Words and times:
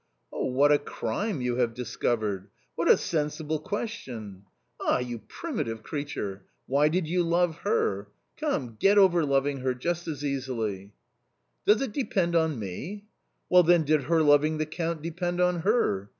"What 0.31 0.71
a 0.71 0.79
crime 0.79 1.41
you 1.41 1.57
have 1.57 1.75
discovered! 1.75 2.49
what 2.73 2.89
a 2.89 2.97
sensible 2.97 3.59
question! 3.59 4.45
Ah, 4.81 4.97
you 4.97 5.19
primitive 5.27 5.83
creature! 5.83 6.41
Why 6.65 6.87
did 6.87 7.07
you 7.07 7.21
love 7.21 7.57
her? 7.59 8.07
Come, 8.35 8.77
get 8.79 8.97
over 8.97 9.23
loving 9.23 9.59
her 9.59 9.77
as 9.85 10.25
easily!"" 10.25 10.91
Does 11.67 11.83
it 11.83 11.91
depend 11.91 12.35
on 12.35 12.57
me?" 12.57 13.05
"Well, 13.51 13.61
then, 13.61 13.83
did 13.83 14.05
her 14.05 14.23
loving 14.23 14.57
the 14.57 14.65
Count 14.65 15.03
depend 15.03 15.39
on 15.39 15.57
her? 15.59 16.09